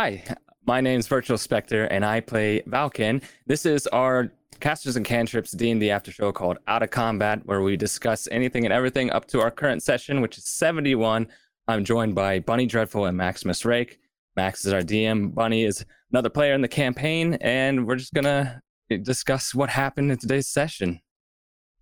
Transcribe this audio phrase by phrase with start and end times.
[0.00, 0.22] Hi,
[0.64, 3.20] my name's Virtual Spectre, and I play Valken.
[3.46, 7.76] This is our Casters and Cantrips D&D after show called Out of Combat, where we
[7.76, 11.26] discuss anything and everything up to our current session, which is 71.
[11.66, 13.98] I'm joined by Bunny Dreadful and Maximus Rake.
[14.36, 15.34] Max is our DM.
[15.34, 18.62] Bunny is another player in the campaign, and we're just gonna
[19.02, 21.00] discuss what happened in today's session.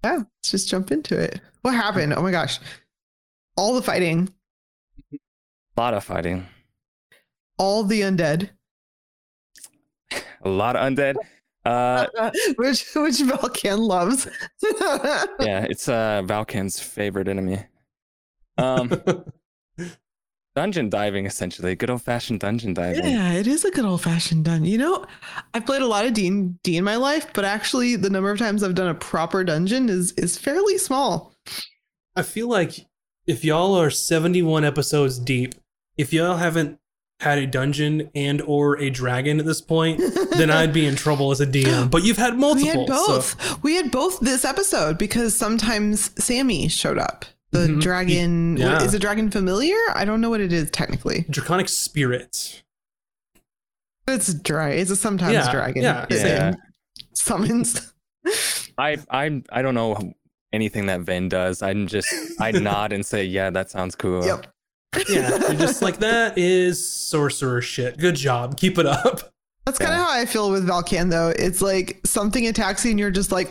[0.02, 1.42] Yeah, let's just jump into it.
[1.60, 2.14] What happened?
[2.14, 2.60] Oh my gosh.
[3.58, 4.32] All the fighting,
[5.12, 5.18] A
[5.78, 6.46] lot of fighting,
[7.58, 8.50] all the undead,
[10.42, 11.16] a lot of undead.
[11.64, 12.06] Uh,
[12.56, 14.28] which which Valken loves.
[15.40, 17.64] yeah, it's uh Valken's favorite enemy.
[18.56, 19.02] Um,
[20.54, 23.04] dungeon diving, essentially, good old fashioned dungeon diving.
[23.04, 24.64] Yeah, it is a good old fashioned done.
[24.64, 25.04] You know,
[25.54, 28.30] I've played a lot of D and D in my life, but actually, the number
[28.30, 31.34] of times I've done a proper dungeon is is fairly small.
[32.14, 32.86] I feel like
[33.26, 35.56] if y'all are 71 episodes deep,
[35.98, 36.78] if y'all haven't
[37.20, 40.00] had a dungeon and or a dragon at this point,
[40.36, 41.90] then I'd be in trouble as a DM.
[41.90, 42.62] But you've had multiple.
[42.72, 43.62] We had so- both.
[43.62, 47.24] We had both this episode because sometimes Sammy showed up.
[47.52, 47.80] The Mhm.
[47.80, 48.74] dragon Yeah.
[48.74, 49.76] what- is a dragon familiar?
[49.94, 51.24] I don't know what it is technically.
[51.30, 52.62] Draconic spirit.
[54.08, 54.70] It's dry.
[54.70, 55.82] It's a sometimes Yeah, dragon.
[55.82, 56.54] yeah, that Yeah.
[57.14, 57.92] Summons.
[58.78, 60.12] I I I don't know
[60.52, 61.62] anything that Ven does.
[61.62, 62.08] I'm just
[62.40, 64.24] I nod and say, yeah, that sounds cool.
[64.24, 64.46] Yep.
[65.08, 67.98] Yeah, you're just like that is sorcerer shit.
[67.98, 68.56] Good job.
[68.58, 69.32] Keep it up.
[69.64, 70.04] That's kind of Yeah.
[70.04, 71.32] how I feel with Valken though.
[71.36, 73.50] It's like something attacks you and you're just like,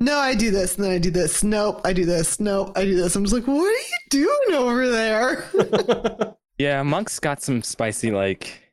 [0.00, 1.42] no, I do this, and then I do this.
[1.42, 2.38] Nope, I do this.
[2.38, 3.16] Nope, I do this.
[3.16, 6.34] I'm just like, what are you doing over there?
[6.58, 8.72] Yeah, Monk's got some spicy like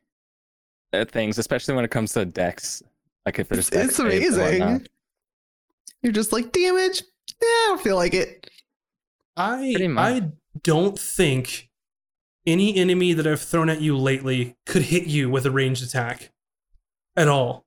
[0.92, 2.82] uh, things, especially when it comes to dex.
[3.24, 4.68] Like if there's It's, dex it's saves and whatnot.
[4.68, 4.86] amazing.
[6.02, 7.04] You're just like, damage.
[7.40, 8.50] Yeah, I don't feel like it.
[9.36, 10.22] I I
[10.64, 11.68] don't think
[12.46, 16.30] any enemy that I've thrown at you lately could hit you with a ranged attack
[17.16, 17.64] at all.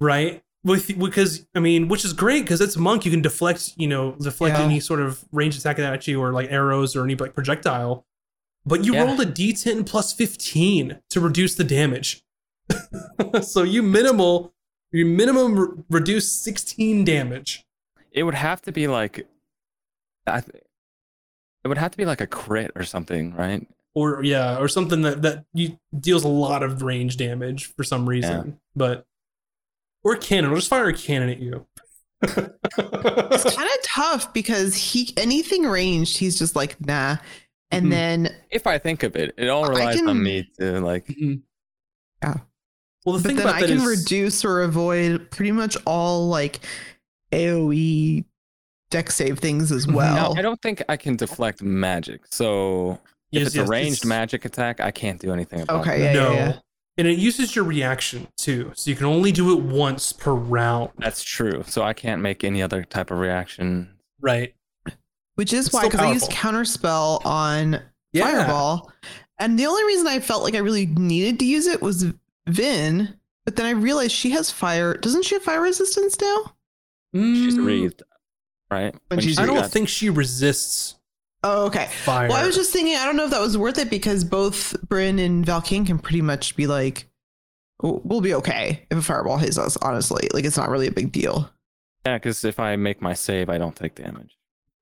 [0.00, 0.42] Right?
[0.64, 3.04] With because I mean, which is great because it's monk.
[3.04, 4.64] You can deflect, you know, deflect Yeah.
[4.64, 8.04] any sort of ranged attack at you or like arrows or any like projectile.
[8.66, 9.04] But you Yeah.
[9.04, 12.22] rolled a D10 plus 15 to reduce the damage.
[13.42, 14.52] so you minimal,
[14.92, 17.64] you minimum re- reduce 16 damage.
[18.12, 19.26] It would have to be like,
[20.26, 20.62] I, th-
[21.64, 23.66] it would have to be like a crit or something, right?
[23.98, 28.08] Or yeah, or something that that you deals a lot of range damage for some
[28.08, 28.60] reason.
[28.76, 29.04] But
[30.04, 31.66] or a cannon, we'll just fire a cannon at you.
[32.22, 37.16] It's kind of tough because he anything ranged, he's just like, nah.
[37.70, 37.90] And Mhm.
[37.90, 41.08] then If I think of it, it all I relies can- on me to like.
[41.08, 42.34] yeah
[43.04, 45.76] well, the but thing then about I that can is- reduce or avoid pretty much
[45.86, 46.60] all like
[47.32, 48.24] AoE
[48.90, 50.34] dex save things as well.
[50.34, 52.22] Now, I don't think I can deflect magic.
[52.30, 52.98] So
[53.32, 56.04] if it's yes, a ranged it's- magic attack, I can't do anything about Okay, it.
[56.04, 56.58] yeah, no, yeah, yeah.
[56.96, 60.90] and it uses your reaction too, so you can only do it once per round.
[60.98, 61.62] That's true.
[61.66, 63.90] So I can't make any other type of reaction.
[64.20, 64.54] Right?
[65.36, 67.80] Which is It's why, because I used counterspell on
[68.12, 68.24] Yeah.
[68.38, 68.90] Fireball,
[69.38, 72.06] and the only reason I felt like I really needed to use it was
[72.48, 73.14] Vin.
[73.44, 74.94] But then I realized she has fire.
[74.94, 76.54] Doesn't she have fire resistance now?
[77.14, 78.02] She's Mm, wreathed,
[78.70, 78.94] right?
[79.08, 80.96] When she's I don't think she resists
[81.44, 81.86] Oh, okay.
[82.04, 82.28] fire.
[82.28, 84.74] Well, I was just thinking, I don't know if that was worth it because both
[84.88, 87.08] Bryn and Valken can pretty much be like,
[87.82, 90.28] "Oh, we'll be okay if a fireball hits us, honestly.
[90.34, 91.48] Like, it's not really a big deal.
[92.04, 94.36] Yeah, because if I make my save, I don't take damage.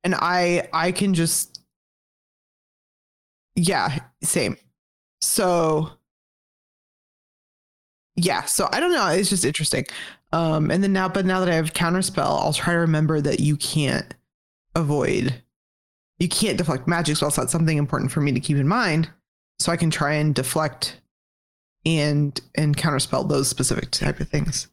[0.04, 1.60] And I, I can just,
[3.54, 4.56] yeah, same.
[5.20, 5.90] So,
[8.14, 9.08] yeah, so I don't know.
[9.08, 9.84] It's just interesting.
[10.32, 13.40] Um, and then now, but now that I have counterspell, I'll try to remember that
[13.40, 14.14] you can't
[14.74, 15.42] avoid,
[16.18, 17.36] you can't deflect magic spells.
[17.36, 19.10] That's something important for me to keep in mind.
[19.58, 21.00] So I can try and deflect
[21.84, 24.68] and and counterspell those specific type of things.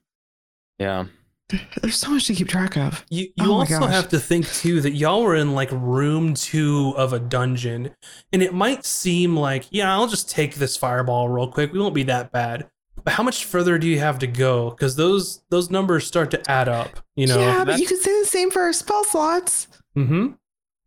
[0.80, 1.06] Yeah.
[1.82, 3.06] There's so much to keep track of.
[3.10, 3.92] You, you Oh also gosh.
[3.92, 7.92] have to think too that y'all were in like room two of a dungeon,
[8.32, 11.72] and it might seem like, yeah, I'll just take this fireball real quick.
[11.74, 12.70] We won't be that bad.
[13.04, 14.70] But how much further do you have to go?
[14.72, 17.00] Because those those numbers start to add up.
[17.16, 17.38] You know.
[17.40, 19.68] yeah, but that's- you could say the same for our spell slots.
[19.98, 20.34] Mm-hmm.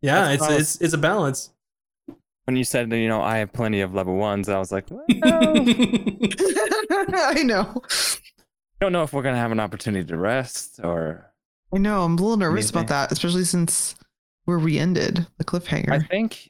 [0.01, 1.51] Yeah, it's, how- it's it's a balance.
[2.45, 4.89] When you said that, you know, I have plenty of level ones, I was like,
[4.89, 7.81] well, I I know.
[8.79, 11.31] don't know if we're gonna have an opportunity to rest or.
[11.73, 12.03] I know.
[12.03, 12.77] I'm a little nervous Amazing.
[12.77, 13.95] about that, especially since
[14.45, 15.89] where we ended the cliffhanger.
[15.91, 16.49] I think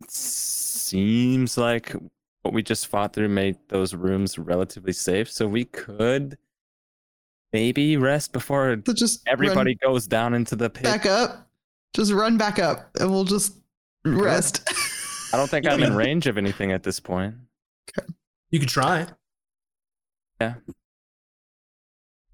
[0.00, 1.96] it seems like
[2.42, 6.38] what we just fought through made those rooms relatively safe, so we could
[7.52, 10.84] maybe rest before so just everybody goes down into the pit.
[10.84, 11.48] back up.
[11.94, 13.54] Just run back up, and we'll just
[14.04, 14.62] rest.
[15.32, 17.34] I don't think I'm in range of anything at this point.
[18.50, 19.06] you could try.
[20.40, 20.54] Yeah.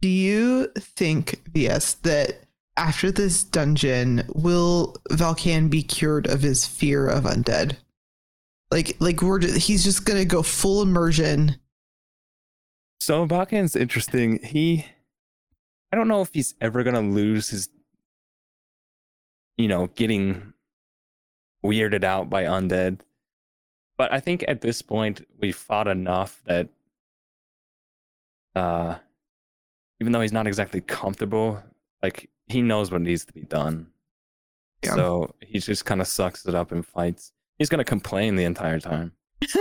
[0.01, 2.45] Do you think, VS, that
[2.77, 7.77] after this dungeon, will Valken be cured of his fear of undead?
[8.71, 11.57] Like, like we're ju- he's just gonna go full immersion.
[13.01, 14.41] So Valken's interesting.
[14.45, 14.87] He,
[15.93, 17.69] I don't know if he's ever gonna lose his,
[19.59, 20.55] you know, getting
[21.65, 23.01] weirded out by undead.
[23.99, 26.69] But I think at this point we've fought enough that,
[28.55, 28.97] uh,
[30.01, 31.63] even though he's not exactly comfortable,
[32.03, 33.89] like he knows what needs to be done.
[34.85, 34.95] Yeah.
[34.95, 37.33] So he just kind of sucks it up and fights.
[37.59, 39.13] He's gonna complain the entire time.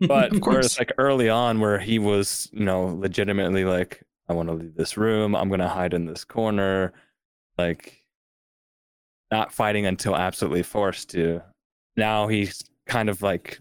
[0.00, 0.54] But Of course.
[0.54, 4.74] whereas like early on where he was, you know, legitimately like, I want to leave
[4.74, 6.92] this room, I'm gonna hide in this corner,
[7.58, 8.01] like
[9.32, 11.42] not fighting until absolutely forced to.
[11.96, 13.58] Now he's kind of like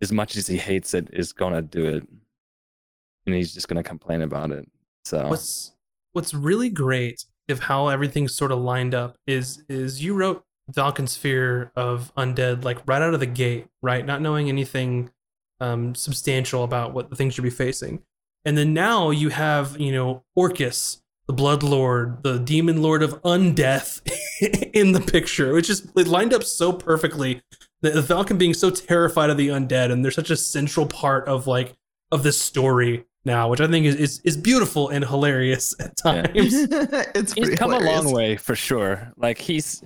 [0.00, 2.08] as much as he hates it, is gonna do it.
[3.26, 4.68] And he's just gonna complain about it.
[5.04, 5.72] So What's
[6.12, 11.16] what's really great of how everything's sort of lined up is is you wrote Valken's
[11.16, 14.04] fear of undead like right out of the gate, right?
[14.04, 15.10] Not knowing anything
[15.60, 18.02] um, substantial about what the things you'll be facing.
[18.44, 23.20] And then now you have, you know, Orcus, the Blood Lord, the Demon Lord of
[23.22, 24.00] Undeath
[24.74, 27.42] in the picture, which is it lined up so perfectly.
[27.80, 31.26] The, the Valken being so terrified of the undead, and they're such a central part
[31.28, 31.74] of like
[32.10, 36.22] of this story now, which I think is is, is beautiful and hilarious at Yeah.
[36.22, 36.34] times.
[37.14, 39.12] it's he's pretty come a long way for sure.
[39.16, 39.82] Like he's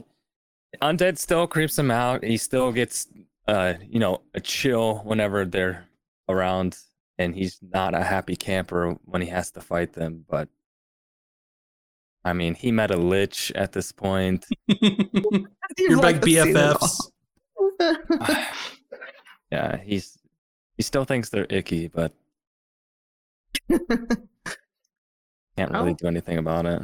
[0.82, 2.24] undead still creeps him out.
[2.24, 3.06] He still gets
[3.46, 5.86] uh you know a chill whenever they're
[6.28, 6.78] around,
[7.18, 10.24] and he's not a happy camper when he has to fight them.
[10.28, 10.48] But
[12.26, 14.44] I mean, he met a lich at this point.
[14.66, 15.46] You've
[15.78, 17.10] You're liked like to see them BFFs.
[19.52, 20.18] yeah, he's
[20.76, 22.12] he still thinks they're icky, but
[23.70, 23.80] can't
[25.70, 26.82] really How- do anything about it.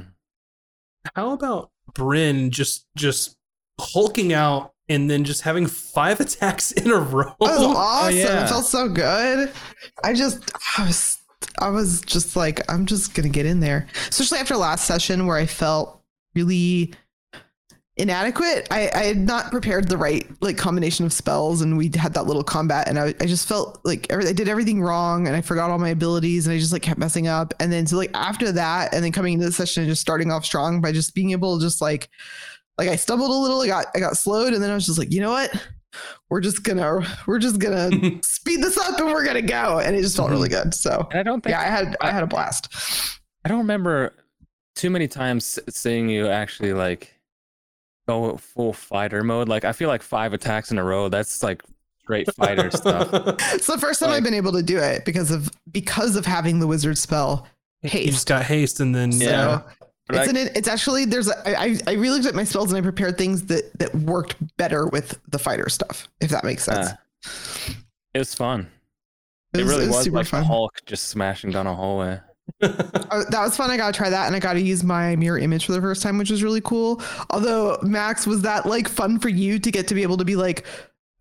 [1.16, 3.36] How about Bryn just just
[3.80, 7.24] hulking out and then just having five attacks in a row?
[7.24, 8.16] That was oh, awesome.
[8.16, 8.44] yeah.
[8.44, 9.50] It felt so good.
[10.04, 11.18] I just, I was,
[11.58, 13.86] I was just like, I'm just gonna get in there.
[14.08, 16.00] Especially after last session where I felt
[16.34, 16.94] really
[17.96, 18.66] inadequate.
[18.70, 22.26] I, I had not prepared the right like combination of spells, and we had that
[22.26, 25.40] little combat, and I, I just felt like every, I did everything wrong, and I
[25.40, 27.52] forgot all my abilities, and I just like kept messing up.
[27.60, 30.30] And then so like after that, and then coming into the session and just starting
[30.30, 32.08] off strong by just being able to just like
[32.78, 34.98] like I stumbled a little, I got I got slowed, and then I was just
[34.98, 35.52] like, you know what?
[36.28, 37.90] We're just gonna we're just gonna
[38.22, 39.78] speed this up and we're gonna go.
[39.78, 40.64] And it just felt really mm-hmm.
[40.64, 40.74] good.
[40.74, 42.68] So And I don't think yeah, I had I had a blast.
[43.44, 44.14] I don't remember
[44.74, 47.14] too many times seeing you actually like
[48.08, 49.48] go full fighter mode.
[49.48, 51.08] Like I feel like five attacks in a row.
[51.08, 51.62] That's like
[52.02, 53.08] straight fighter stuff.
[53.54, 56.26] It's the first time Like- I've been able to do it because of because of
[56.26, 57.46] having the wizard spell
[57.82, 59.62] haste You just got haste and then So Yeah.
[60.12, 62.70] But it's I- an it's actually there's a, I I really looked at my spells
[62.72, 66.64] and I prepared things that that worked better with the fighter stuff, if that makes
[66.64, 66.88] sense.
[66.88, 67.72] uh,
[68.14, 68.68] it was fun.
[69.54, 70.44] It It, was- really it was was, super like fun.
[70.44, 72.20] Hulk just smashing down a hallway.
[72.62, 72.68] Oh,
[73.30, 73.70] that was fun.
[73.70, 75.80] I got to try that, and I got to use my mirror image for the
[75.80, 77.00] first time, which was really cool.
[77.30, 80.36] Although Max, was that like fun for you to get to be able to be
[80.36, 80.66] like,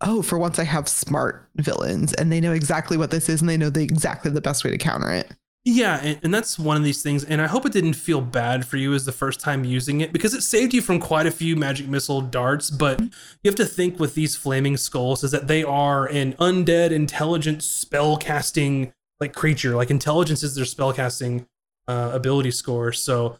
[0.00, 3.48] oh, for once I have smart villains, and they know exactly what this is, and
[3.48, 5.30] they know the exactly the best way to counter it.
[5.64, 7.22] Yeah, and, and that's one of these things.
[7.24, 10.12] And I hope it didn't feel bad for you as the first time using it
[10.12, 12.68] because it saved you from quite a few magic missile darts.
[12.68, 13.10] But you
[13.44, 18.16] have to think with these flaming skulls is that they are an undead, intelligent spell
[18.16, 19.76] casting like creature.
[19.76, 21.46] Like intelligence is their spell casting
[21.86, 22.92] uh, ability score.
[22.92, 23.38] So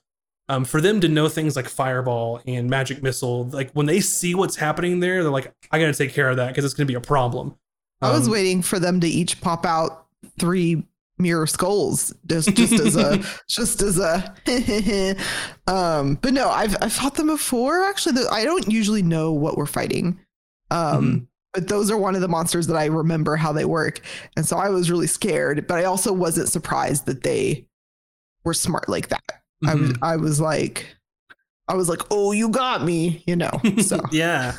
[0.48, 4.36] um, for them to know things like fireball and magic missile, like when they see
[4.36, 6.86] what's happening there, they're like, I got to take care of that because it's going
[6.86, 7.56] to be a problem.
[8.00, 10.06] I was Um, waiting for them to each pop out
[10.38, 10.84] three
[11.22, 14.34] mirror skulls just just as a just as a
[15.66, 19.56] um but no i've i've fought them before actually The- i don't usually know what
[19.56, 20.18] we're fighting
[20.70, 21.26] um Mhm.
[21.54, 24.00] but those are one of the monsters that i remember how they work
[24.36, 27.66] and so i was really scared but i also wasn't surprised that they
[28.44, 29.22] were smart like that
[29.66, 29.98] i was Mhm.
[30.02, 30.96] i was like
[31.68, 33.50] i was like oh you got me you know
[33.82, 34.54] so yeah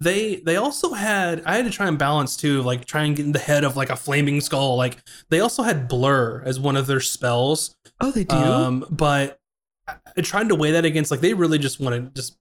[0.00, 3.24] they they also had i had to try and balance too like try and get
[3.24, 4.76] in the head of like a flaming skull.
[4.76, 4.98] Like
[5.30, 7.74] they also had blur as one of their spells.
[8.00, 8.36] Oh they do?
[8.36, 9.38] Um but
[9.88, 12.36] I- tried to weigh that against like they really just want to just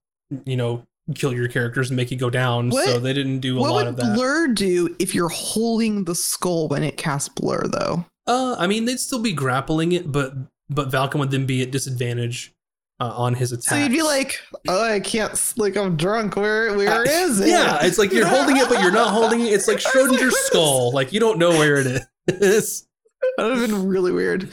[0.45, 0.83] you know
[1.13, 2.71] kill your characters and make you go down.
[2.71, 4.15] So they didn't do a what lot would of that.
[4.15, 8.05] blur do if you're holding the skull when it casts blur though?
[8.27, 10.33] Uh i mean they'd still be grappling it but
[10.67, 12.51] but Valken would then be at disadvantage
[12.99, 15.53] uh, on his attack So you'd be like, "Oh, I can't.
[15.57, 16.35] Like, I'm drunk.
[16.35, 19.53] Where, where is it?" yeah it's like you're holding it but you're not holding it
[19.53, 22.87] it's like I like, schrodinger's what is- skull like you don't know where it is
[23.37, 24.49] that would have been really weird.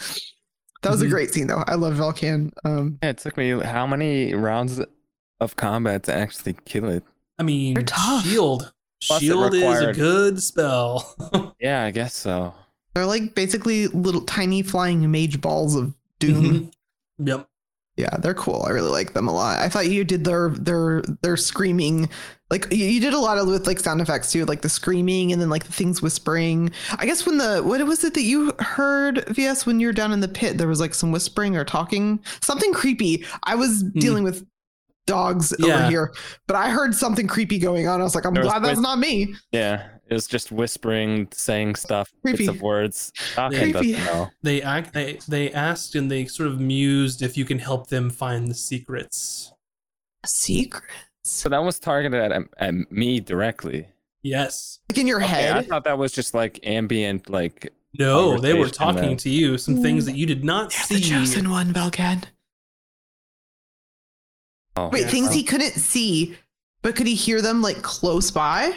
[0.82, 1.10] That was a Mhm.
[1.10, 1.62] great scene though.
[1.66, 2.50] I love Valken.
[2.64, 4.80] Um, Yeah, it took me how many rounds
[5.40, 7.04] of combat to actually kill it?
[7.38, 8.24] I mean, They're tough.
[8.24, 8.72] shield.
[9.06, 11.14] Plus it shield is a good spell.
[11.60, 12.52] Yeah, I guess so.
[12.94, 16.44] they're like basically little tiny flying mage balls of doom.
[16.44, 16.72] Mhm.
[17.28, 17.48] Yep.
[17.96, 18.64] Yeah, they're cool.
[18.66, 19.58] I really like them a lot.
[19.58, 22.08] I thought you did their their their screaming,
[22.52, 25.32] like you, you did a lot of with like sound effects too, like the screaming
[25.32, 26.70] and then like the things whispering.
[26.98, 30.12] I guess when the what was it that you heard VS when you were down
[30.12, 30.58] in the pit?
[30.58, 33.24] There was like some whispering or talking, something creepy.
[33.44, 33.98] I was hmm.
[33.98, 34.46] dealing with
[35.06, 36.12] dogs over here,
[36.46, 38.00] but I heard something creepy going on.
[38.00, 39.34] I was like, I'm There was glad that's not me.
[39.50, 42.36] Yeah, it was just whispering, saying stuff, Creepy.
[42.36, 43.12] bits of words.
[43.34, 43.92] Valken Creepy.
[43.92, 44.30] doesn't know.
[44.42, 44.92] They act.
[44.92, 48.54] They, they asked and they sort of mused if you can help them find the
[48.54, 49.52] secrets.
[50.26, 50.84] Secret.
[51.24, 53.86] So that was targeted at, at me directly.
[54.22, 54.80] Yes.
[54.90, 58.68] Like in your Okay, I thought that was just like ambient, like No, they were
[58.68, 59.56] talking that- to you.
[59.56, 60.94] Some things that you did not You're see.
[60.96, 62.24] the chosen one, Valken.
[64.76, 65.08] oh, Wait, Yeah.
[65.08, 66.36] things he couldn't see,
[66.82, 68.74] but could he hear them like close by?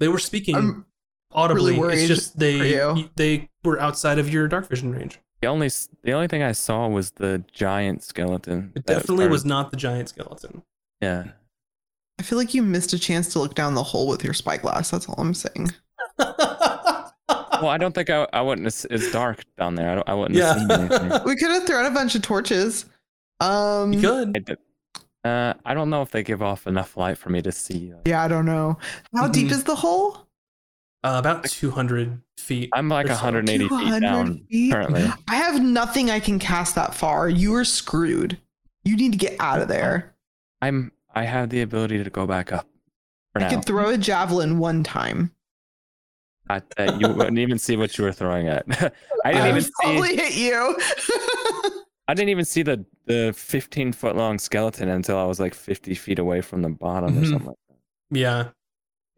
[0.00, 0.86] They were speaking I'm
[1.32, 1.78] audibly.
[1.78, 5.20] really it's just they they were outside of your dark vision range.
[5.40, 5.70] the only
[6.02, 8.72] the only thing I saw was the giant skeleton.
[8.74, 10.62] It that definitely was started- not the giant skeleton.
[11.00, 11.28] Yeah,
[12.18, 14.90] I feel like you missed a chance to look down the hole with your spyglass.
[14.90, 15.70] That's all I'm saying.
[16.18, 18.64] well, I don't think I, I wouldn't.
[18.66, 19.90] Have, s- it's dark down there.
[19.90, 20.58] I, don't, I wouldn't yeah.
[20.58, 21.20] have seen anything.
[21.24, 22.86] We could have thrown a bunch of torches.
[23.40, 24.56] Um, you could.
[25.24, 27.92] I, uh, I don't know if they give off enough light for me to see.
[27.92, 28.78] like- Yeah, I don't know.
[29.14, 29.52] How deep Mhm.
[29.52, 30.26] is the hole?
[31.02, 32.68] Uh, about 200 feet.
[32.74, 33.14] I'm like or so.
[33.14, 34.72] 180 feet 200 down feet?
[34.72, 35.06] currently.
[35.28, 37.28] I have nothing I can cast that far.
[37.28, 38.38] You are screwed.
[38.84, 40.14] You need to get out of there.
[40.62, 40.92] I'm.
[41.14, 42.66] I have the ability to go back up.
[43.32, 45.32] For I now, could throw a javelin one time.
[46.48, 48.64] I, uh, you wouldn't even see what you were throwing at.
[49.24, 49.70] I didn't I even would see.
[49.82, 50.76] probably hit you.
[52.10, 55.94] I didn't even see the the 15 foot long skeleton until I was like 50
[55.94, 57.30] feet away from the bottom or Mhm.
[57.30, 57.46] something.
[57.48, 57.56] Like
[58.10, 58.18] that.
[58.18, 58.48] Yeah,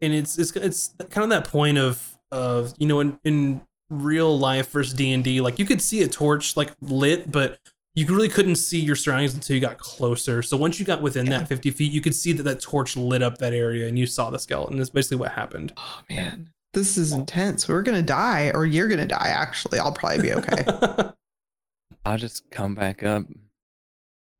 [0.01, 4.37] and it's it's it's kind of that point of of you know in in real
[4.37, 7.59] life versus D and D, like you could see a torch like lit, but
[7.95, 10.41] you really couldn't see your surroundings until you got closer.
[10.41, 11.39] So once you got within Yeah.
[11.39, 14.05] that fifty feet, you could see that that torch lit up that area, and you
[14.07, 14.77] saw the skeleton.
[14.77, 15.73] That's basically what happened.
[15.77, 17.67] oh man, this is intense.
[17.67, 19.27] We're gonna die, or you're gonna die.
[19.29, 20.65] Actually, I'll probably be okay.
[22.05, 23.23] I'll just come back up.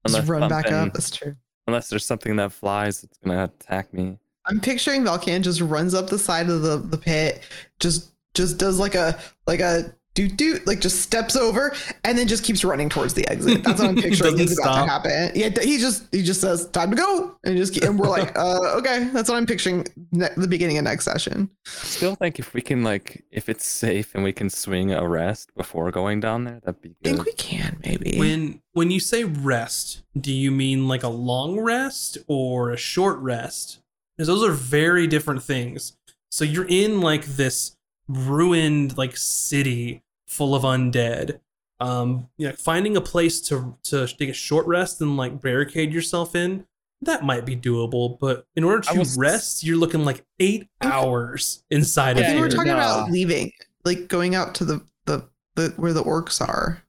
[0.08, 0.94] Just run back up.
[0.94, 1.36] That's true.
[1.68, 4.18] Unless there's something that flies that's gonna attack me.
[4.46, 7.44] I'm picturing Valken just runs up the side of the, the pit,
[7.80, 9.18] just just does like a
[9.48, 13.28] like a doot do like just steps over and then just keeps running towards the
[13.30, 13.64] exit.
[13.64, 15.32] That's what I'm picturing Doesn't is about to happen.
[15.36, 18.38] Yeah, he just he just says time to go, and just keep, and we're like,
[18.38, 21.50] uh, okay, that's what I'm picturing ne- the beginning of next session.
[21.66, 25.54] Still think if we can like if it's safe and we can swing a rest
[25.56, 27.14] before going down there, that'd be Good.
[27.14, 28.18] I think we can maybe.
[28.18, 33.18] when when you say rest, do you mean like a long rest or a short
[33.20, 33.80] rest?
[34.16, 35.98] Because those are very different things.
[36.30, 37.76] So you're in like this
[38.08, 40.03] ruined like city
[40.34, 41.40] full of undead.
[41.80, 45.94] Um, you know, finding a place to to take a short rest and like barricade
[45.94, 46.66] yourself in
[47.06, 48.18] that might be doable.
[48.20, 52.30] But in order to was- rest, you're looking like eight hours inside I of think
[52.38, 52.42] here.
[52.42, 52.78] we're talking no.
[52.78, 53.52] about leaving,
[53.84, 56.84] like going out to the the, the where the orcs are.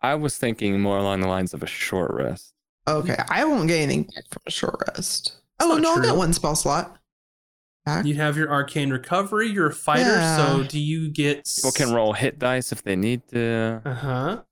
[0.00, 2.52] I was thinking more along the lines of a short rest.
[2.86, 5.36] Okay, I won't get anything back from a short rest.
[5.60, 6.98] Oh not no, I'll get one spell slot.
[7.84, 8.06] Back.
[8.06, 9.48] You have your arcane recovery.
[9.48, 10.36] You're a fighter, Yeah.
[10.36, 11.50] so do you get?
[11.56, 13.82] People can roll hit dice if they need to.
[13.84, 14.42] Uh huh.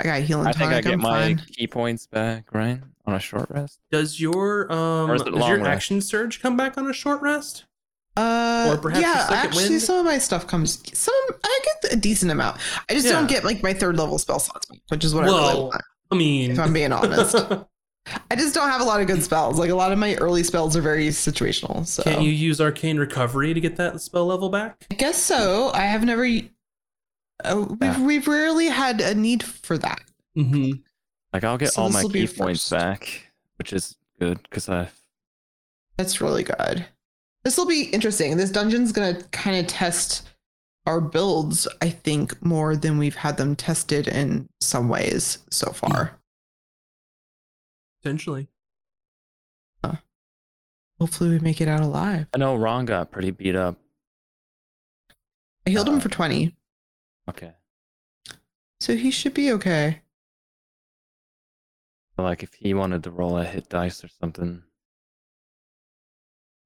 [0.00, 1.42] I got healing I think I get I'm my fine.
[1.56, 2.80] ki points back, right?
[3.06, 3.80] On a short rest.
[3.90, 5.68] Does your um Or is it does your rest?
[5.68, 7.64] action surge come back on a short rest?
[8.16, 9.82] Uh, Or perhaps your yeah, actually, wind?
[9.82, 10.82] some of my stuff comes.
[10.98, 11.14] Some
[11.44, 12.58] I get a decent amount.
[12.90, 13.12] I just Yeah.
[13.12, 15.82] don't get like my third level spell slots, which is what I really want.
[16.10, 17.36] I mean, If I'm being honest,
[18.30, 19.58] I just don't have a lot of good spells.
[19.58, 21.86] Like a lot of my early spells are very situational.
[21.86, 24.86] So can't you use arcane recovery to get that spell level back?
[24.90, 25.70] I guess so.
[25.74, 26.24] I have never.
[27.44, 28.02] Uh, we've Yeah.
[28.04, 30.00] we've rarely had a need for that.
[30.36, 30.72] Mm-hmm.
[31.32, 32.70] Like I'll get So all my this'll ki points first.
[32.70, 34.88] back, which is good because I
[35.96, 36.86] That's really good.
[37.44, 38.36] This will be interesting.
[38.36, 40.28] This dungeon's gonna kind of test
[40.86, 46.17] our builds, I think, more than we've had them tested in some ways so far.
[48.02, 48.48] Potentially.
[51.00, 52.26] Hopefully, we make it out alive.
[52.34, 53.76] I know Ron got pretty beat up.
[55.64, 56.56] I healed him Uh, for 20,
[57.28, 57.52] Okay.
[58.80, 60.02] so he should be okay.
[62.16, 64.64] Like if he wanted to roll a hit dice or something.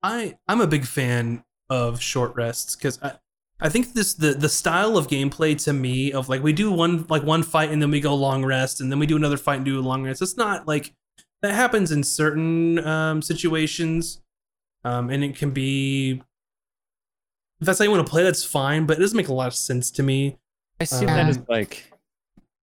[0.02, 3.18] I I'm a big fan of short rests because I,
[3.60, 7.04] I think this the the style of gameplay to me of like we do one
[7.10, 9.56] like one fight and then we go long rest and then we do another fight
[9.56, 10.22] and do a long rest.
[10.22, 10.94] It's not like
[11.42, 14.20] that happens in certain um, situations,
[14.84, 16.22] um, and it can be
[17.60, 18.22] if that's how you want to play.
[18.22, 20.38] That's fine, but it doesn't make a lot of sense to me.
[20.80, 21.92] I see that Um, as like,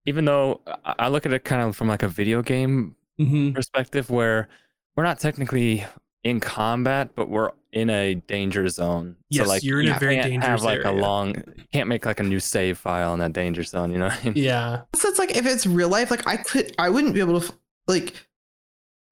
[0.06, 3.52] even though I I look at it kind of from like a video game Mm-hmm.
[3.52, 4.48] perspective, where
[4.96, 5.84] we're not technically
[6.24, 9.16] in combat, but we're in a danger zone.
[9.28, 11.34] Yes, so like you're in a very can't dangerous have like a long.
[11.34, 13.92] You can't make like a new save file in that danger zone.
[13.92, 14.06] You know.
[14.08, 14.32] What I mean?
[14.36, 17.40] Yeah, So it's like if it's real life, like I could, I wouldn't be able
[17.42, 17.52] to,
[17.86, 18.14] like,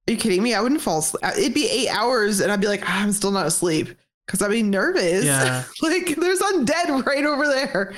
[0.09, 0.55] are you kidding me?
[0.55, 1.23] I wouldn't fall asleep.
[1.37, 3.88] It'd be eight hours, and I'd be like, "Ah, I'm still not asleep
[4.27, 5.25] because I'd be nervous.
[5.25, 5.65] Yeah.
[5.83, 7.95] like there's undead right over there.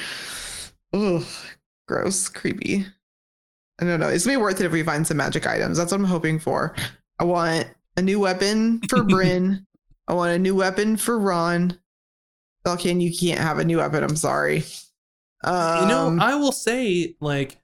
[0.93, 1.25] Ugh,
[1.87, 2.87] gross, creepy.
[3.81, 4.09] I don't know.
[4.09, 5.79] It's gonna be worth it if we find some magic items.
[5.79, 6.75] That's what I'm hoping for.
[7.19, 9.67] I want a new weapon for Bryn.
[10.09, 11.79] I want a new weapon for Ron.
[12.67, 14.03] Valken, you can't have a new weapon.
[14.03, 14.65] I'm sorry.
[15.45, 17.61] Um, you know, I will say like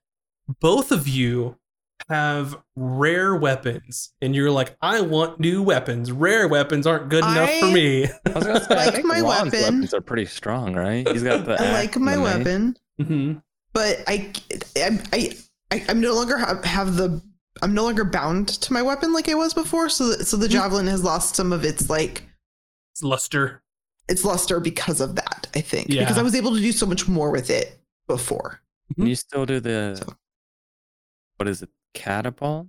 [0.61, 1.57] both of you
[2.09, 6.13] have rare weapons and you're like, I want new weapons.
[6.13, 8.05] Rare weapons aren't good enough for me.
[8.05, 9.61] I was gonna say, I like think my Ron's weapon.
[9.63, 11.07] weapons are pretty strong, right?
[11.09, 11.61] He's got the.
[11.61, 12.35] I like my the mace.
[12.37, 12.77] weapon.
[13.05, 13.33] hmm
[13.73, 14.33] but I,
[14.79, 15.37] I, I,
[15.71, 17.21] I I'm no longer have, have the.
[17.63, 19.89] I'm no longer bound to my weapon like I was before.
[19.89, 22.23] So, the- so the javelin has lost some of its like
[22.95, 23.63] It's luster.
[24.09, 25.49] its luster because of that.
[25.55, 26.03] I think Yeah.
[26.03, 28.61] because I was able to do so much more with it before.
[28.95, 29.97] Can you still do the?
[30.03, 30.15] So-
[31.39, 31.69] What is it?
[31.97, 32.69] Catapult.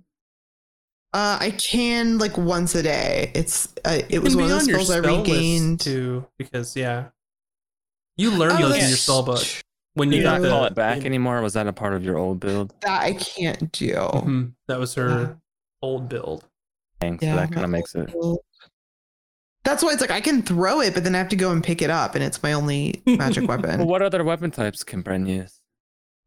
[1.14, 3.30] Uh, I can like once a day.
[3.34, 5.80] It's uh, it was one of the on spells I spell list, regained.
[5.80, 7.06] too, because yeah,
[8.16, 9.44] you learn Oh, those in your that's- spell book
[9.94, 11.40] when you You got don't the call it back anymore.
[11.40, 12.74] Was that a part of your old build?
[12.82, 13.94] That I can't do.
[13.94, 14.52] Mhm.
[14.68, 15.34] That was her Yeah.
[15.82, 16.44] old build.
[17.00, 18.12] Dang, Yeah, so that kind of makes it.
[19.64, 21.62] That's why it's like I can throw it, but then I have to go and
[21.62, 23.78] pick it up, and it's my only magic weapon.
[23.78, 25.60] Well, what other weapon types can Bryn use?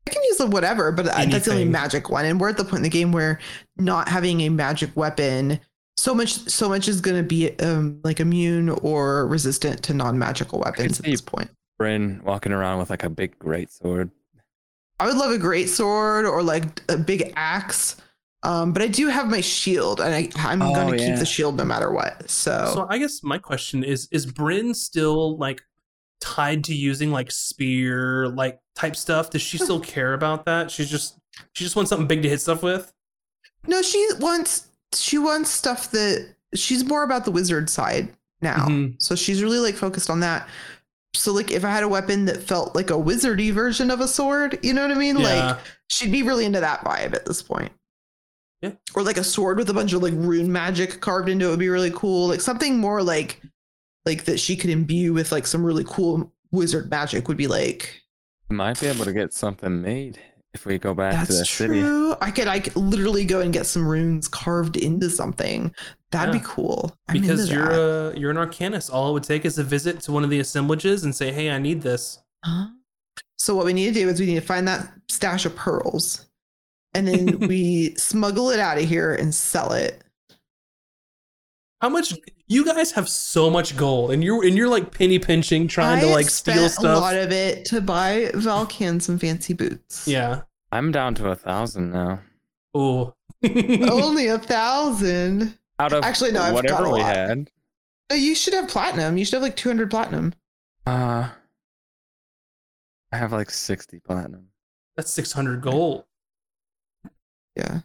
[0.07, 2.25] I can use the whatever, but I- that's the only magic one.
[2.25, 3.39] And we're at the point in the game where
[3.77, 5.59] not having a magic weapon,
[5.97, 10.59] so much, so much is going to be um, like immune or resistant to non-magical
[10.59, 11.51] weapons at this point.
[11.77, 14.09] Bryn walking around with like a big great sword.
[14.99, 17.97] I would love a great sword or like a big axe,
[18.43, 21.09] um, but I do have my shield, and I, I'm Oh, going to yeah.
[21.11, 22.29] keep the shield no matter what.
[22.29, 25.61] So, So I guess my question is: Is Bryn still like
[26.21, 29.29] tied to using like spear like type stuff?
[29.31, 30.71] Does she still care about that?
[30.71, 31.19] She's just
[31.53, 32.93] she just wants something big to hit stuff with.
[33.67, 38.09] no, she wants she wants stuff that she's more about the wizard side
[38.41, 38.67] now.
[38.67, 39.01] Mhm.
[39.01, 40.47] So she's really like focused on that.
[41.13, 44.07] So like if I had a weapon that felt like a wizardy version of a
[44.07, 45.15] sword, you know what I mean?
[45.17, 45.57] Like Yeah.
[45.89, 47.71] she'd be really into that vibe at this point.
[48.61, 48.71] Yeah.
[48.95, 51.59] Or like a sword with a bunch of like rune magic carved into it would
[51.59, 52.27] be really cool.
[52.27, 53.41] Like something more like
[54.05, 58.01] like that she could imbue with like some really cool wizard magic would be like
[58.49, 60.19] We might be able to get something made
[60.53, 61.79] if we go back to the that's city.
[61.79, 62.15] true.
[62.19, 65.73] I could I could literally go and get some runes carved into something.
[66.11, 66.41] That'd Yeah.
[66.41, 66.93] be cool.
[67.07, 68.15] I'm because you're that.
[68.17, 68.91] a you're an arcanist.
[68.93, 71.49] All it would take is a visit to one of the assemblages and say, "Hey,
[71.51, 72.67] I need this." Huh?
[73.37, 76.25] So what we need to do is we need to find that stash of pearls,
[76.93, 80.03] and then we smuggle it out of here and sell it.
[81.81, 82.13] How much
[82.47, 86.01] you guys have so much gold, and you're and you're like penny pinching, trying I
[86.01, 90.07] to like steal spent a lot of it to buy Valken some fancy boots.
[90.07, 90.41] Yeah.
[90.71, 92.19] I'm down to a thousand now.
[92.73, 93.15] Oh.
[93.43, 95.57] only a thousand.
[95.79, 97.15] Out of Actually, no, I've got whatever a we lot.
[97.15, 97.49] had.
[98.13, 99.17] You should have platinum.
[99.17, 100.33] You should have like two hundred platinum.
[100.85, 101.29] Uh,
[103.11, 104.49] I have like sixty platinum.
[104.95, 106.05] That's six hundred gold.
[107.55, 107.79] Yeah,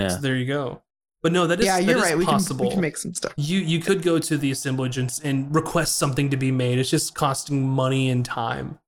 [0.00, 0.08] Yeah.
[0.08, 0.82] So there you go.
[1.22, 2.16] But no, that is yeah, you're right.
[2.16, 2.66] We can, possible.
[2.66, 3.32] we can make some stuff.
[3.36, 6.78] you you could go to the assemblage and, and request something to be made.
[6.78, 8.78] It's just costing money and time.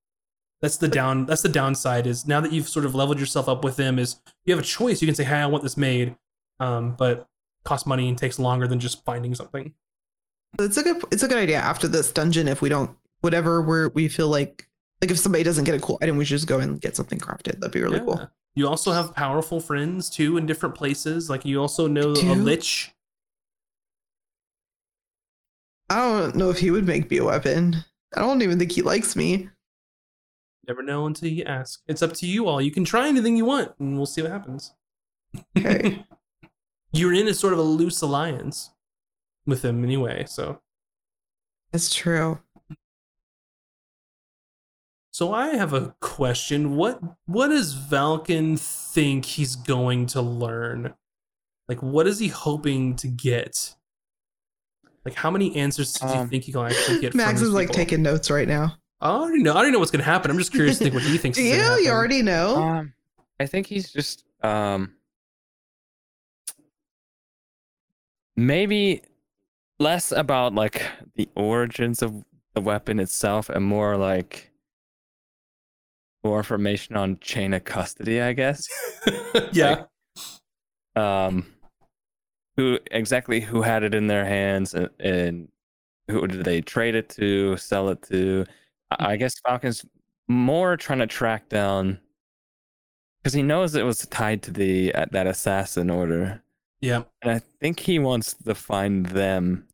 [0.61, 1.25] That's the down.
[1.25, 2.07] That's the downside.
[2.07, 4.65] Is now that you've sort of leveled yourself up with them, is you have a
[4.65, 5.01] choice.
[5.01, 6.15] You can say, "Hey, I want this made,"
[6.59, 7.27] um, but
[7.65, 9.73] costs money and takes longer than just finding something.
[10.59, 11.03] It's a good.
[11.11, 11.57] It's a good idea.
[11.57, 12.91] After this dungeon, if we don't,
[13.21, 14.67] whatever we're, we feel like,
[15.01, 17.19] like if somebody doesn't get a cool item, we should just go and get something
[17.19, 17.59] crafted.
[17.59, 18.03] That'd be really Yeah.
[18.05, 18.29] cool.
[18.55, 21.29] You also have powerful friends too in different places.
[21.29, 22.91] Like you also know a lich.
[25.89, 27.83] I don't know if he would make me a weapon.
[28.15, 29.49] I don't even think he likes me.
[30.67, 31.81] Never know until you ask.
[31.87, 32.61] It's up to you all.
[32.61, 34.73] You can try anything you want, and we'll see what happens.
[35.57, 36.05] Okay.
[36.93, 38.71] You're in a sort of a loose alliance
[39.45, 40.25] with him anyway.
[40.27, 40.61] So,
[41.71, 42.39] That's true.
[45.21, 46.75] So I have a question.
[46.75, 50.95] What what does Valken think he's going to learn?
[51.69, 53.75] Like, what is he hoping to get?
[55.05, 57.13] Like, how many answers do you Um, think you can actually get?
[57.13, 57.75] Max from is like people?
[57.75, 58.77] taking notes right now.
[58.99, 59.51] I already know.
[59.53, 60.31] I already know what's gonna happen.
[60.31, 61.37] I'm just curious to think what he thinks.
[61.37, 61.57] Do is you?
[61.57, 61.83] gonna happen.
[61.85, 62.55] You already know.
[62.55, 62.93] Um,
[63.39, 64.95] I think he's just um
[68.35, 69.03] maybe
[69.79, 70.81] less about like
[71.13, 74.50] the origins of the weapon itself and more like
[76.23, 78.67] more information on chain of custody, I guess.
[79.51, 79.83] yeah.
[80.95, 81.45] Um
[82.57, 85.47] who exactly who had it in their hands and, and
[86.07, 88.45] who did they trade it to, sell it to?
[88.91, 89.85] I I guess Valken's
[90.27, 91.99] more trying to track down
[93.21, 96.41] because he knows it was tied to the uh, that assassin order,
[96.81, 97.03] yeah.
[97.21, 99.67] and I think he wants to find them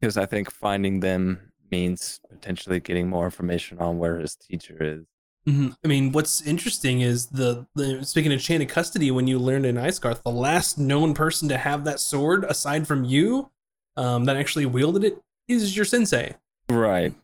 [0.00, 5.04] because I think finding them means potentially getting more information on where his teacher is.
[5.48, 5.74] Mhm.
[5.82, 9.10] I mean, what's interesting is the, the speaking of chain of custody.
[9.10, 13.04] When you learned in Icegarth, the last known person to have that sword, aside from
[13.04, 13.50] you,
[13.96, 16.36] um, that actually wielded it, is your sensei.
[16.68, 17.14] Right.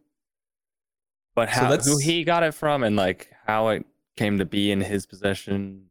[1.34, 3.84] But So how who he got it from and like how it
[4.16, 5.90] came to be in his possession.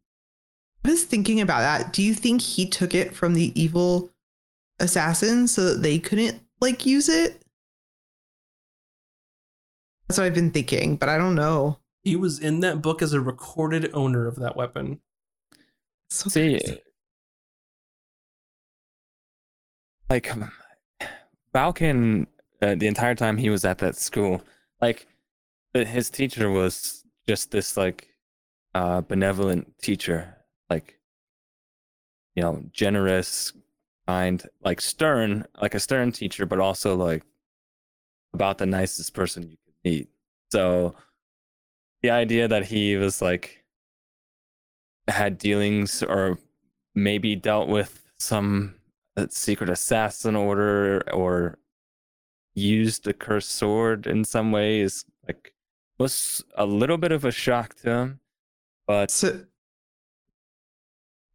[0.83, 1.93] I was thinking about that.
[1.93, 4.11] Do you think he took it from the evil
[4.79, 7.43] assassins so that they couldn't like use it?
[10.07, 11.77] That's what I've been thinking, but I don't know.
[12.05, 15.01] He was in that book as a recorded owner of that weapon.
[16.11, 16.81] So See, crazy.
[20.09, 20.31] like
[21.53, 22.27] Valken,
[22.61, 24.43] uh, the entire time he was at that school,
[24.81, 25.07] like
[25.73, 28.09] his teacher was just this like
[28.75, 30.37] uh, benevolent teacher,
[30.69, 30.99] like
[32.35, 33.51] you know, generous,
[34.07, 37.23] kind, like stern, like a stern teacher, but also like
[38.33, 40.09] about the nicest person you could meet.
[40.51, 40.95] So
[42.01, 43.63] the idea that he was like
[45.07, 46.37] had dealings or
[46.93, 48.75] maybe dealt with some
[49.17, 51.57] uh, secret assassin order or
[52.53, 55.53] used the cursed sword in some way is like
[55.99, 58.19] was a little bit of a shock to him
[58.87, 59.41] but so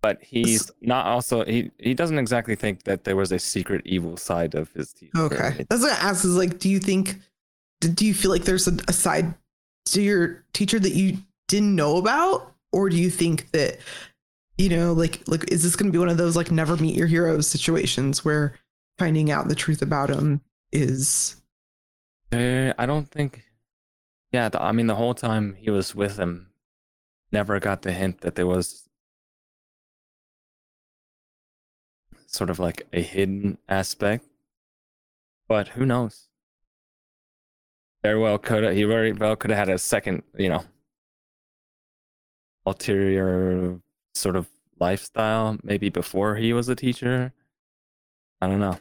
[0.02, 4.16] but he's not also he he doesn't exactly think that there was a secret evil
[4.16, 5.66] side of his teacher okay.
[5.68, 7.16] That's what I ask is like, do you think
[7.80, 9.34] do you feel like there's a, a side
[9.92, 12.52] to your teacher that you didn't know about?
[12.72, 13.78] Or do you think that,
[14.58, 17.08] you know, like like is this gonna be one of those like never meet your
[17.08, 18.54] heroes situations where
[18.98, 20.40] finding out the truth about him
[20.72, 21.36] is
[22.32, 23.44] Uh, I don't think.
[24.32, 26.50] Yeah, the, I mean, the whole time he was with him,
[27.32, 28.88] never got the hint that there was
[32.26, 34.24] sort of like a hidden aspect.
[35.48, 36.29] But who knows?
[38.02, 40.64] Very well could he very well could have had a second, you know,
[42.66, 43.80] ulterior
[44.14, 47.32] sort of lifestyle maybe before he was a teacher.
[48.40, 48.78] I don't know.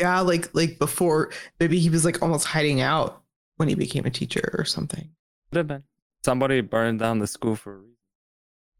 [0.00, 3.22] yeah, like like before maybe he was like almost hiding out
[3.56, 5.08] when he became a teacher or something.
[5.50, 5.84] Could have been
[6.24, 7.92] somebody burned down the school for a reason.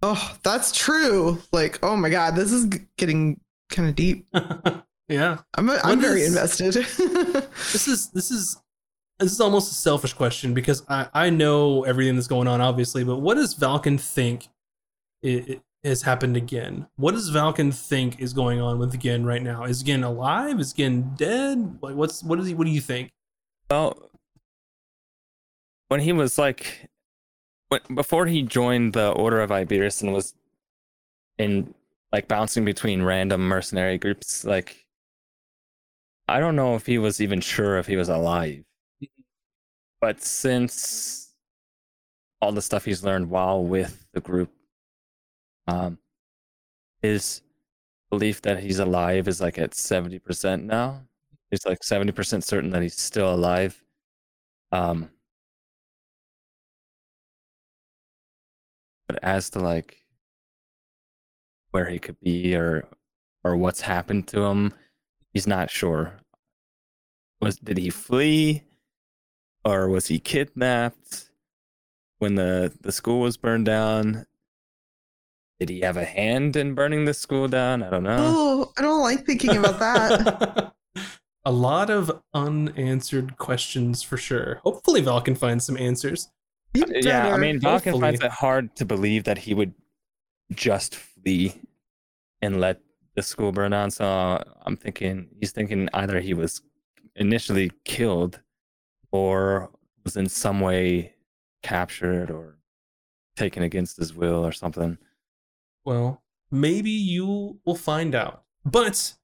[0.03, 1.41] Oh, that's true.
[1.53, 4.27] Like, oh my god, this is getting kind of deep.
[5.09, 5.39] yeah.
[5.55, 6.75] I'm I'm very is- invested.
[7.73, 8.61] This is this is
[9.19, 13.05] this is almost a selfish question because I I know everything that's going on obviously,
[13.05, 14.49] but what does Valken think
[15.25, 16.87] i- i- has happened again?
[16.97, 19.65] What does Valken think is going on with Gin right now?
[19.65, 20.59] Is Gin alive?
[20.61, 21.79] Is Gin dead?
[21.81, 22.55] Like what's what is he?
[22.55, 23.11] What do you think?
[23.71, 23.97] Well,
[25.89, 26.89] when he was like,
[27.69, 30.35] when, before he joined the Order of Iberus and was
[31.39, 31.75] in
[32.13, 34.85] like bouncing between random mercenary groups, like,
[36.29, 38.65] I don't know if he was even sure if he was alive.
[40.01, 41.35] But since
[42.41, 44.51] all the stuff he's learned while with the group,
[45.67, 45.99] um,
[47.03, 47.43] his
[48.11, 51.03] belief that he's alive is like at 70% now.
[51.51, 53.83] He's like 70% certain that he's still alive.
[54.73, 55.11] Um
[59.09, 60.05] but as to like
[61.71, 62.89] where he could be or
[63.45, 64.73] or what's happened to him
[65.33, 66.15] he's not sure.
[67.41, 68.65] Was did he flee
[69.67, 71.31] or was he kidnapped
[72.19, 74.27] when the the school was burned down
[75.59, 78.83] did he have a hand in burning the school down i don't know oh, I
[78.83, 80.73] don't like thinking about that.
[81.45, 84.61] a lot of unanswered questions for sure.
[84.65, 86.29] Hopefully Val can find some answers.
[86.75, 88.01] Yeah, I mean, Valken hopefully.
[88.01, 89.73] finds it hard to believe that he would
[90.53, 91.55] just flee
[92.43, 92.81] and let
[93.15, 93.91] the school burn down.
[93.91, 96.61] So uh, I'm thinking he's thinking either he was
[97.15, 98.41] initially killed
[99.17, 99.71] or
[100.05, 101.15] was in some way
[101.63, 102.59] captured or
[103.37, 104.99] taken against his will or something.
[105.85, 108.43] Well, maybe you will find out.
[108.65, 109.15] But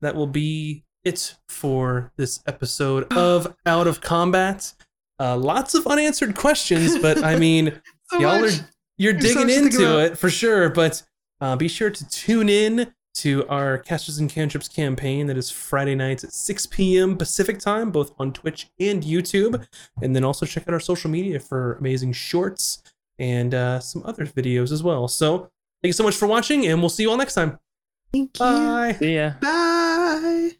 [0.00, 4.72] that will be it for this episode of Out of Combat.
[5.18, 8.60] Uh, lots of unanswered questions, but I mean, So y'all much.
[8.60, 10.68] are you're so digging much into it for sure.
[10.70, 11.02] But
[11.40, 15.94] uh, be sure to tune in to our Casters and Cantrips campaign that is Friday
[15.94, 17.16] nights at 6 p.m.
[17.16, 19.66] Pacific time, both on Twitch and YouTube.
[20.00, 22.82] And then also check out our social media for amazing shorts
[23.18, 25.08] and uh, some other videos as well.
[25.08, 25.50] So
[25.82, 27.58] thank you so much for watching, and we'll see you all next time.
[28.12, 28.44] Thank you.
[28.44, 28.96] Bye.
[28.98, 29.32] See ya.
[29.40, 30.52] Bye.